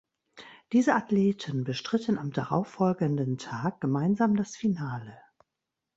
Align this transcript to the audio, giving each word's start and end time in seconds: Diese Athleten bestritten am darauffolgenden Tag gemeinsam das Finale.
Diese 0.71 0.95
Athleten 0.95 1.63
bestritten 1.63 2.17
am 2.17 2.31
darauffolgenden 2.31 3.37
Tag 3.37 3.81
gemeinsam 3.81 4.35
das 4.35 4.55
Finale. 4.57 5.15